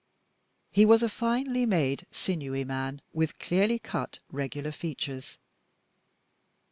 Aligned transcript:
He 0.71 0.83
was 0.83 1.03
a 1.03 1.09
finely 1.09 1.67
made, 1.67 2.07
sinewy 2.09 2.63
man, 2.63 3.03
with 3.13 3.37
clearly 3.37 3.77
cut, 3.77 4.17
regular 4.31 4.71
features. 4.71 5.37